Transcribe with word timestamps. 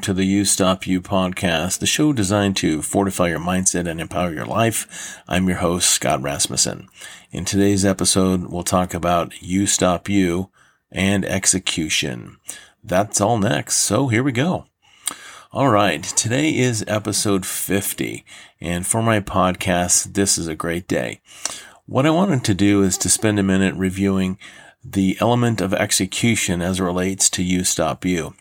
to 0.00 0.12
the 0.12 0.24
You 0.24 0.44
Stop 0.44 0.84
You 0.84 1.00
podcast, 1.00 1.78
the 1.78 1.86
show 1.86 2.12
designed 2.12 2.56
to 2.56 2.82
fortify 2.82 3.28
your 3.28 3.38
mindset 3.38 3.88
and 3.88 4.00
empower 4.00 4.32
your 4.32 4.46
life. 4.46 5.22
I'm 5.28 5.46
your 5.46 5.58
host, 5.58 5.88
Scott 5.88 6.20
Rasmussen. 6.20 6.88
In 7.30 7.44
today's 7.44 7.84
episode, 7.84 8.46
we'll 8.46 8.64
talk 8.64 8.94
about 8.94 9.40
You 9.40 9.68
Stop 9.68 10.08
You 10.08 10.50
and 10.90 11.24
execution. 11.24 12.38
That's 12.82 13.20
all 13.20 13.38
next. 13.38 13.76
So 13.76 14.08
here 14.08 14.24
we 14.24 14.32
go. 14.32 14.66
All 15.52 15.68
right. 15.68 16.02
Today 16.02 16.50
is 16.50 16.84
episode 16.88 17.46
50. 17.46 18.24
And 18.60 18.84
for 18.84 19.04
my 19.04 19.20
podcast, 19.20 20.14
this 20.14 20.36
is 20.36 20.48
a 20.48 20.56
great 20.56 20.88
day. 20.88 21.20
What 21.86 22.06
I 22.06 22.10
wanted 22.10 22.42
to 22.42 22.54
do 22.54 22.82
is 22.82 22.98
to 22.98 23.08
spend 23.08 23.38
a 23.38 23.44
minute 23.44 23.76
reviewing 23.76 24.36
the 24.84 25.16
element 25.20 25.60
of 25.60 25.72
execution 25.72 26.60
as 26.60 26.80
it 26.80 26.82
relates 26.82 27.30
to 27.30 27.44
You 27.44 27.62
Stop 27.62 28.04
You. 28.04 28.34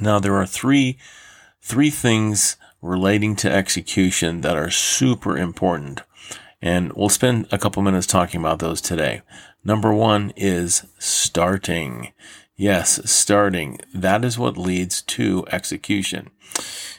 Now 0.00 0.18
there 0.18 0.36
are 0.36 0.46
three, 0.46 0.98
three 1.60 1.90
things 1.90 2.56
relating 2.82 3.34
to 3.36 3.50
execution 3.50 4.42
that 4.42 4.56
are 4.56 4.70
super 4.70 5.36
important. 5.36 6.02
And 6.60 6.92
we'll 6.92 7.08
spend 7.08 7.46
a 7.50 7.58
couple 7.58 7.82
minutes 7.82 8.06
talking 8.06 8.40
about 8.40 8.58
those 8.58 8.80
today. 8.80 9.22
Number 9.64 9.92
one 9.92 10.32
is 10.36 10.86
starting. 10.98 12.12
Yes, 12.56 13.00
starting. 13.10 13.78
That 13.94 14.24
is 14.24 14.38
what 14.38 14.56
leads 14.56 15.02
to 15.02 15.44
execution. 15.50 16.30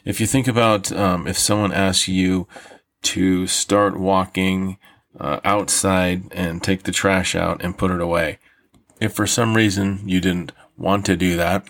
If 0.04 0.20
you 0.20 0.28
think 0.28 0.48
about 0.48 0.92
um, 0.92 1.28
if 1.28 1.38
someone 1.38 1.72
asks 1.72 2.08
you 2.08 2.48
to 3.04 3.48
start 3.48 3.98
walking 3.98 4.78
uh, 5.20 5.40
outside 5.44 6.24
and 6.32 6.62
take 6.62 6.84
the 6.84 6.92
trash 6.92 7.36
out 7.36 7.64
and 7.64 7.78
put 7.78 7.92
it 7.92 8.02
away, 8.02 8.40
if 9.00 9.14
for 9.14 9.28
some 9.28 9.56
reason 9.56 10.02
you 10.06 10.20
didn't 10.20 10.52
want 10.78 11.06
to 11.06 11.16
do 11.16 11.38
that, 11.38 11.66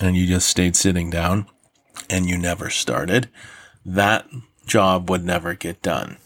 and 0.00 0.16
you 0.16 0.26
just 0.26 0.48
stayed 0.48 0.76
sitting 0.76 1.10
down 1.10 1.46
and 2.08 2.28
you 2.28 2.38
never 2.38 2.70
started, 2.70 3.28
that 3.84 4.26
job 4.66 5.10
would 5.10 5.24
never 5.24 5.54
get 5.54 5.82
done. 5.82 6.18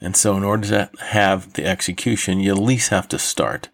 And 0.00 0.16
so 0.16 0.36
in 0.36 0.42
order 0.42 0.68
to 0.68 0.90
have 1.06 1.52
the 1.52 1.64
execution, 1.64 2.40
you 2.40 2.52
at 2.52 2.58
least 2.58 2.90
have 2.90 3.06
to 3.08 3.18
start. 3.18 3.68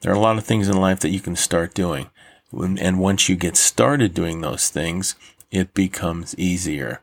There 0.00 0.10
are 0.10 0.16
a 0.16 0.20
lot 0.20 0.36
of 0.36 0.44
things 0.44 0.68
in 0.68 0.76
life 0.76 1.00
that 1.00 1.10
you 1.10 1.20
can 1.20 1.36
start 1.36 1.74
doing. 1.74 2.10
And 2.52 2.98
once 2.98 3.28
you 3.28 3.36
get 3.36 3.56
started 3.56 4.14
doing 4.14 4.40
those 4.40 4.68
things, 4.68 5.14
it 5.52 5.72
becomes 5.72 6.34
easier. 6.36 7.00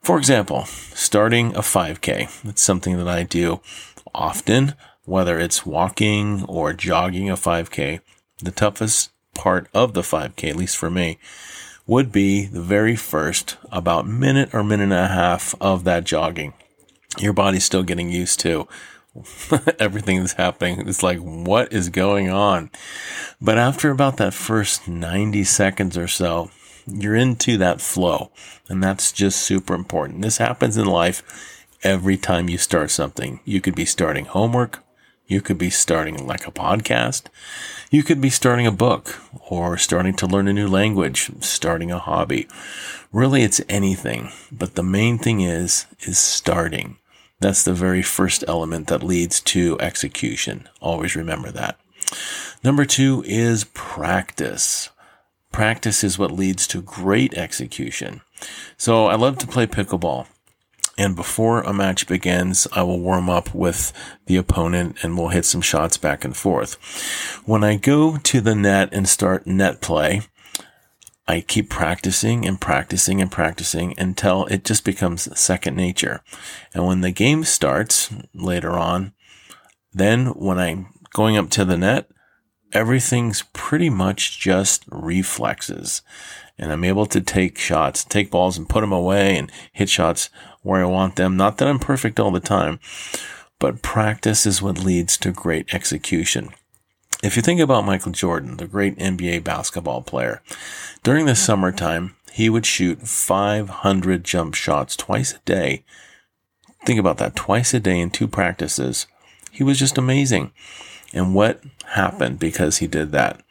For 0.00 0.18
example, 0.18 0.64
starting 0.64 1.54
a 1.54 1.60
5K. 1.60 2.48
It's 2.48 2.62
something 2.62 2.96
that 2.96 3.06
I 3.06 3.22
do 3.22 3.60
often, 4.12 4.74
whether 5.04 5.38
it's 5.38 5.64
walking 5.64 6.44
or 6.46 6.72
jogging 6.72 7.30
a 7.30 7.36
5K. 7.36 8.00
The 8.38 8.50
toughest 8.50 9.11
part 9.34 9.68
of 9.74 9.94
the 9.94 10.02
5K, 10.02 10.50
at 10.50 10.56
least 10.56 10.76
for 10.76 10.90
me, 10.90 11.18
would 11.86 12.12
be 12.12 12.46
the 12.46 12.62
very 12.62 12.96
first 12.96 13.56
about 13.70 14.06
minute 14.06 14.54
or 14.54 14.62
minute 14.62 14.84
and 14.84 14.92
a 14.92 15.08
half 15.08 15.54
of 15.60 15.84
that 15.84 16.04
jogging. 16.04 16.54
Your 17.18 17.32
body's 17.32 17.64
still 17.64 17.82
getting 17.82 18.10
used 18.10 18.40
to 18.40 18.68
everything 19.78 20.20
that's 20.20 20.34
happening. 20.34 20.88
It's 20.88 21.02
like, 21.02 21.18
what 21.18 21.72
is 21.72 21.88
going 21.88 22.30
on? 22.30 22.70
But 23.40 23.58
after 23.58 23.90
about 23.90 24.16
that 24.18 24.34
first 24.34 24.88
90 24.88 25.44
seconds 25.44 25.98
or 25.98 26.08
so, 26.08 26.50
you're 26.86 27.16
into 27.16 27.58
that 27.58 27.80
flow. 27.80 28.30
And 28.68 28.82
that's 28.82 29.12
just 29.12 29.42
super 29.42 29.74
important. 29.74 30.22
This 30.22 30.38
happens 30.38 30.76
in 30.76 30.86
life 30.86 31.66
every 31.82 32.16
time 32.16 32.48
you 32.48 32.58
start 32.58 32.90
something. 32.90 33.40
You 33.44 33.60
could 33.60 33.74
be 33.74 33.84
starting 33.84 34.26
homework. 34.26 34.82
You 35.32 35.40
could 35.40 35.56
be 35.56 35.70
starting 35.70 36.26
like 36.26 36.46
a 36.46 36.52
podcast. 36.52 37.22
You 37.90 38.02
could 38.02 38.20
be 38.20 38.28
starting 38.28 38.66
a 38.66 38.70
book 38.70 39.18
or 39.48 39.78
starting 39.78 40.12
to 40.16 40.26
learn 40.26 40.46
a 40.46 40.52
new 40.52 40.68
language, 40.68 41.30
starting 41.40 41.90
a 41.90 41.98
hobby. 41.98 42.48
Really, 43.12 43.42
it's 43.42 43.62
anything. 43.66 44.30
But 44.52 44.74
the 44.74 44.82
main 44.82 45.16
thing 45.16 45.40
is, 45.40 45.86
is 46.00 46.18
starting. 46.18 46.98
That's 47.40 47.62
the 47.62 47.72
very 47.72 48.02
first 48.02 48.44
element 48.46 48.88
that 48.88 49.02
leads 49.02 49.40
to 49.52 49.80
execution. 49.80 50.68
Always 50.82 51.16
remember 51.16 51.50
that. 51.50 51.80
Number 52.62 52.84
two 52.84 53.24
is 53.26 53.64
practice. 53.72 54.90
Practice 55.50 56.04
is 56.04 56.18
what 56.18 56.30
leads 56.30 56.66
to 56.66 56.82
great 56.82 57.32
execution. 57.32 58.20
So 58.76 59.06
I 59.06 59.14
love 59.14 59.38
to 59.38 59.46
play 59.46 59.66
pickleball. 59.66 60.26
And 61.02 61.16
before 61.16 61.62
a 61.62 61.72
match 61.72 62.06
begins, 62.06 62.68
I 62.70 62.84
will 62.84 63.00
warm 63.00 63.28
up 63.28 63.52
with 63.52 63.92
the 64.26 64.36
opponent 64.36 65.02
and 65.02 65.18
we'll 65.18 65.30
hit 65.30 65.44
some 65.44 65.60
shots 65.60 65.96
back 65.96 66.24
and 66.24 66.36
forth. 66.36 66.74
When 67.44 67.64
I 67.64 67.74
go 67.74 68.18
to 68.18 68.40
the 68.40 68.54
net 68.54 68.90
and 68.92 69.08
start 69.08 69.44
net 69.44 69.80
play, 69.80 70.20
I 71.26 71.40
keep 71.40 71.68
practicing 71.68 72.46
and 72.46 72.60
practicing 72.60 73.20
and 73.20 73.32
practicing 73.32 73.98
until 73.98 74.46
it 74.46 74.64
just 74.64 74.84
becomes 74.84 75.36
second 75.36 75.74
nature. 75.74 76.22
And 76.72 76.86
when 76.86 77.00
the 77.00 77.10
game 77.10 77.42
starts 77.42 78.14
later 78.32 78.78
on, 78.78 79.12
then 79.92 80.26
when 80.26 80.60
I'm 80.60 80.86
going 81.12 81.36
up 81.36 81.50
to 81.50 81.64
the 81.64 81.76
net, 81.76 82.08
everything's 82.72 83.42
pretty 83.52 83.90
much 83.90 84.38
just 84.38 84.84
reflexes. 84.88 86.02
And 86.58 86.70
I'm 86.70 86.84
able 86.84 87.06
to 87.06 87.20
take 87.20 87.58
shots, 87.58 88.04
take 88.04 88.30
balls 88.30 88.56
and 88.56 88.68
put 88.68 88.82
them 88.82 88.92
away 88.92 89.36
and 89.36 89.50
hit 89.72 89.88
shots 89.88 90.30
where 90.62 90.82
I 90.82 90.86
want 90.86 91.16
them. 91.16 91.36
Not 91.36 91.58
that 91.58 91.68
I'm 91.68 91.78
perfect 91.78 92.18
all 92.18 92.30
the 92.30 92.40
time, 92.40 92.80
but 93.58 93.82
practice 93.82 94.46
is 94.46 94.62
what 94.62 94.78
leads 94.78 95.16
to 95.18 95.32
great 95.32 95.72
execution. 95.74 96.50
If 97.22 97.36
you 97.36 97.42
think 97.42 97.60
about 97.60 97.84
Michael 97.84 98.10
Jordan, 98.12 98.56
the 98.56 98.66
great 98.66 98.98
NBA 98.98 99.44
basketball 99.44 100.02
player, 100.02 100.42
during 101.04 101.26
the 101.26 101.36
summertime, 101.36 102.16
he 102.32 102.48
would 102.48 102.66
shoot 102.66 103.02
500 103.02 104.24
jump 104.24 104.54
shots 104.54 104.96
twice 104.96 105.34
a 105.34 105.38
day. 105.44 105.84
Think 106.84 106.98
about 106.98 107.18
that, 107.18 107.36
twice 107.36 107.74
a 107.74 107.80
day 107.80 108.00
in 108.00 108.10
two 108.10 108.26
practices. 108.26 109.06
He 109.52 109.62
was 109.62 109.78
just 109.78 109.98
amazing. 109.98 110.50
And 111.12 111.34
what 111.34 111.62
happened 111.90 112.38
because 112.38 112.78
he 112.78 112.86
did 112.86 113.12
that? 113.12 113.42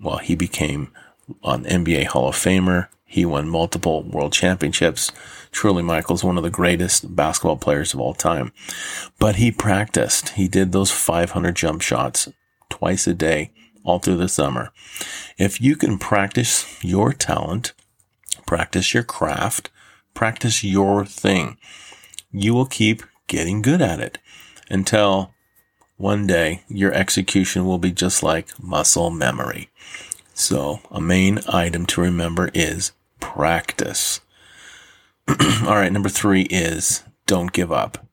Well, 0.00 0.18
he 0.18 0.34
became 0.34 0.90
an 1.44 1.64
NBA 1.64 2.06
Hall 2.06 2.30
of 2.30 2.34
Famer. 2.34 2.88
He 3.12 3.24
won 3.24 3.48
multiple 3.48 4.04
world 4.04 4.32
championships. 4.32 5.10
Truly, 5.50 5.82
Michael's 5.82 6.22
one 6.22 6.36
of 6.36 6.44
the 6.44 6.48
greatest 6.48 7.16
basketball 7.16 7.56
players 7.56 7.92
of 7.92 7.98
all 7.98 8.14
time. 8.14 8.52
But 9.18 9.34
he 9.34 9.50
practiced. 9.50 10.28
He 10.30 10.46
did 10.46 10.70
those 10.70 10.92
500 10.92 11.56
jump 11.56 11.82
shots 11.82 12.28
twice 12.68 13.08
a 13.08 13.14
day 13.14 13.50
all 13.82 13.98
through 13.98 14.18
the 14.18 14.28
summer. 14.28 14.70
If 15.36 15.60
you 15.60 15.74
can 15.74 15.98
practice 15.98 16.64
your 16.84 17.12
talent, 17.12 17.72
practice 18.46 18.94
your 18.94 19.02
craft, 19.02 19.70
practice 20.14 20.62
your 20.62 21.04
thing, 21.04 21.58
you 22.30 22.54
will 22.54 22.66
keep 22.66 23.02
getting 23.26 23.60
good 23.60 23.82
at 23.82 23.98
it 23.98 24.18
until 24.70 25.34
one 25.96 26.28
day 26.28 26.62
your 26.68 26.92
execution 26.92 27.64
will 27.64 27.78
be 27.78 27.90
just 27.90 28.22
like 28.22 28.62
muscle 28.62 29.10
memory. 29.10 29.68
So 30.32 30.78
a 30.92 31.00
main 31.00 31.40
item 31.48 31.86
to 31.86 32.00
remember 32.00 32.52
is 32.54 32.92
practice. 33.34 34.20
All 35.28 35.76
right, 35.76 35.92
number 35.92 36.08
three 36.08 36.42
is 36.42 37.04
don't 37.26 37.52
give 37.52 37.70
up. 37.70 38.06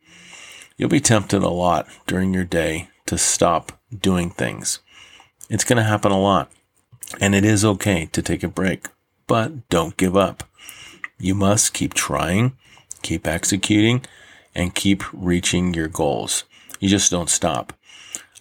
You'll 0.78 0.90
be 0.90 1.00
tempted 1.00 1.42
a 1.42 1.50
lot 1.50 1.88
during 2.06 2.34
your 2.34 2.44
day 2.44 2.90
to 3.08 3.18
stop 3.18 3.72
doing 3.92 4.30
things. 4.30 4.80
It's 5.50 5.64
going 5.64 5.78
to 5.78 5.84
happen 5.84 6.12
a 6.12 6.20
lot. 6.20 6.52
And 7.20 7.34
it 7.34 7.44
is 7.44 7.66
okay 7.66 8.10
to 8.12 8.22
take 8.22 8.44
a 8.44 8.48
break, 8.48 8.88
but 9.26 9.68
don't 9.70 9.98
give 9.98 10.16
up. 10.16 10.44
You 11.18 11.34
must 11.34 11.74
keep 11.74 11.94
trying, 11.94 12.56
keep 13.02 13.26
executing, 13.26 14.06
and 14.54 14.76
keep 14.76 15.04
reaching 15.14 15.74
your 15.74 15.88
goals. 15.88 16.44
You 16.80 16.90
just 16.90 17.10
don't 17.10 17.30
stop. 17.30 17.74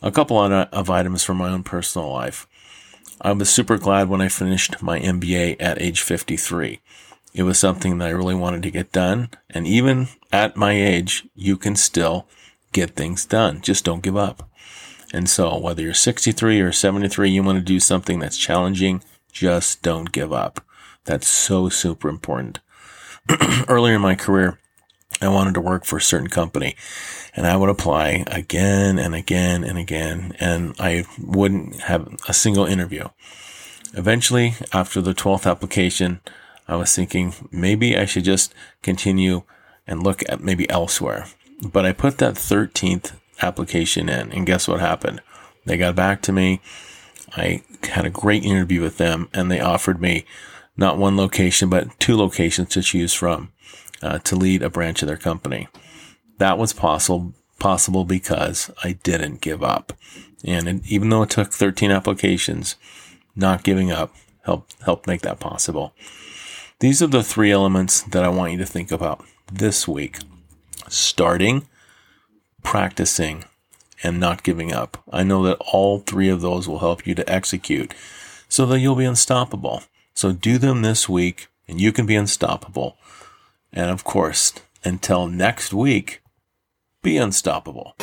A 0.03 0.11
couple 0.11 0.39
of 0.39 0.91
items 0.91 1.25
from 1.25 1.39
my 1.39 1.49
own 1.49 1.63
personal 1.63 2.13
life. 2.13 2.47
I 3.21 3.33
was 3.33 3.49
super 3.49 3.79
glad 3.79 4.09
when 4.09 4.21
I 4.21 4.29
finished 4.29 4.83
my 4.83 5.01
MBA 5.01 5.57
at 5.59 5.81
age 5.81 6.03
53. 6.03 6.81
It 7.35 7.43
was 7.45 7.59
something 7.59 7.99
that 7.99 8.09
I 8.09 8.11
really 8.11 8.35
wanted 8.35 8.63
to 8.63 8.71
get 8.71 8.93
done. 8.93 9.31
And 9.49 9.67
even 9.67 10.09
at 10.33 10.57
my 10.57 10.73
age, 10.73 11.27
you 11.35 11.57
can 11.57 11.77
still 11.77 12.27
get 12.73 12.91
things 12.91 13.25
done. 13.25 13.63
Just 13.63 13.85
don't 13.85 14.03
give 14.03 14.17
up. 14.17 14.49
And 15.13 15.29
so 15.29 15.57
whether 15.57 15.83
you're 15.83 15.95
63 15.95 16.61
or 16.61 16.73
73, 16.73 17.31
you 17.31 17.43
want 17.43 17.59
to 17.59 17.65
do 17.65 17.81
something 17.81 18.19
that's 18.19 18.37
challenging, 18.37 19.03
just 19.33 19.83
don't 19.83 20.13
give 20.13 20.33
up. 20.33 20.65
That's 21.05 21.29
so 21.29 21.69
super 21.69 22.09
important. 22.09 22.61
Earlier 23.69 23.95
in 23.95 24.03
my 24.03 24.15
career, 24.15 24.59
I 25.21 25.29
wanted 25.29 25.55
to 25.55 25.61
work 25.61 25.85
for 25.85 25.97
a 25.97 26.03
certain 26.03 26.29
company 26.29 26.77
and 27.35 27.47
I 27.47 27.57
would 27.57 27.71
apply 27.71 28.25
again 28.27 28.99
and 28.99 29.15
again 29.15 29.65
and 29.65 29.79
again 29.79 30.37
and 30.39 30.75
I 30.79 31.05
wouldn't 31.19 31.81
have 31.83 32.15
a 32.29 32.35
single 32.35 32.67
interview. 32.67 33.09
Eventually, 33.95 34.55
after 34.73 35.01
the 35.01 35.15
12th 35.15 35.51
application, 35.51 36.21
I 36.69 36.77
was 36.77 36.95
thinking 36.95 37.35
maybe 37.51 37.97
I 37.97 38.05
should 38.05 38.25
just 38.25 38.53
continue 38.83 39.43
and 39.87 40.03
look 40.03 40.23
at 40.29 40.43
maybe 40.43 40.69
elsewhere. 40.69 41.27
But 41.63 41.87
I 41.87 41.93
put 41.93 42.19
that 42.19 42.35
13th 42.35 43.13
application 43.41 44.09
in 44.09 44.33
and 44.33 44.47
guess 44.47 44.69
what 44.69 44.81
happened? 44.81 45.23
They 45.65 45.79
got 45.79 45.97
back 45.97 46.21
to 46.23 46.33
me. 46.33 46.61
I 47.37 47.63
had 47.85 48.05
a 48.05 48.11
great 48.11 48.45
interview 48.45 48.83
with 48.83 48.99
them 48.99 49.29
and 49.33 49.51
they 49.51 49.61
offered 49.61 50.01
me 50.01 50.27
not 50.77 50.99
one 50.99 51.17
location, 51.17 51.71
but 51.71 51.99
two 51.99 52.17
locations 52.17 52.69
to 52.71 52.83
choose 52.83 53.15
from 53.15 53.51
uh, 54.03 54.19
to 54.21 54.37
lead 54.37 54.63
a 54.63 54.71
branch 54.71 55.03
of 55.03 55.09
their 55.09 55.17
company. 55.17 55.69
That 56.39 56.59
was 56.59 56.73
possible 56.73 57.35
possible 57.59 58.05
because 58.05 58.71
I 58.85 58.93
didn't 58.93 59.41
give 59.41 59.63
up. 59.63 59.95
And 60.45 60.69
it, 60.69 60.87
even 60.87 61.09
though 61.09 61.23
it 61.23 61.31
took 61.31 61.53
13 61.53 61.91
applications, 61.91 62.77
not 63.35 63.63
giving 63.63 63.91
up 63.91 64.15
helped 64.43 64.77
helped 64.83 65.07
make 65.07 65.23
that 65.23 65.41
possible. 65.41 65.95
These 66.81 67.03
are 67.03 67.07
the 67.07 67.25
three 67.25 67.51
elements 67.51 68.03
that 68.03 68.23
I 68.23 68.29
want 68.29 68.53
you 68.53 68.59
to 68.59 68.67
think 68.67 68.93
about 68.93 69.25
this 69.53 69.89
week. 69.89 70.19
Starting, 70.89 71.67
practicing, 72.63 73.45
and 74.03 74.21
not 74.21 74.43
giving 74.43 74.73
up. 74.73 75.03
I 75.11 75.23
know 75.23 75.43
that 75.45 75.59
all 75.73 76.01
three 76.01 76.29
of 76.29 76.41
those 76.41 76.69
will 76.69 76.81
help 76.81 77.07
you 77.07 77.15
to 77.15 77.33
execute 77.33 77.95
so 78.49 78.67
that 78.67 78.81
you'll 78.81 78.95
be 78.95 79.05
unstoppable. 79.05 79.83
So 80.15 80.33
do 80.33 80.59
them 80.59 80.83
this 80.83 81.09
week 81.09 81.49
and 81.67 81.81
you 81.81 81.93
can 81.93 82.07
be 82.07 82.15
unstoppable. 82.15 82.97
And 83.77 83.91
of 83.91 84.05
course, 84.05 84.55
until 84.85 85.29
next 85.29 85.75
week, 85.75 86.23
be 87.03 87.19
unstoppable. 87.19 87.95